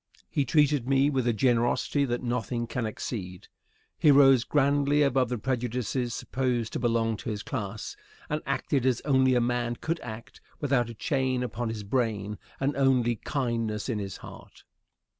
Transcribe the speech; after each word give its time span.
He 0.31 0.45
treated 0.45 0.89
me 0.89 1.11
with 1.11 1.27
a 1.27 1.31
generosity 1.31 2.05
that 2.05 2.23
nothing 2.23 2.65
can 2.65 2.87
exceed. 2.87 3.47
He 3.99 4.09
rose 4.09 4.43
grandly 4.43 5.03
above 5.03 5.29
the 5.29 5.37
prejudices 5.37 6.11
supposed 6.15 6.73
to 6.73 6.79
belong 6.79 7.17
to 7.17 7.29
his 7.29 7.43
class, 7.43 7.95
and 8.27 8.41
acted 8.47 8.83
as 8.87 9.01
only 9.01 9.35
a 9.35 9.39
man 9.41 9.75
could 9.75 9.99
act 9.99 10.41
without 10.59 10.89
a 10.89 10.95
chain 10.95 11.43
upon 11.43 11.69
his 11.69 11.83
brain 11.83 12.39
and 12.59 12.75
only 12.75 13.17
kindness 13.17 13.89
in 13.89 13.99
his 13.99 14.17
heart. 14.25 14.63